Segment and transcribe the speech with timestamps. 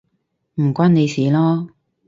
[0.55, 1.69] 唔關你事囉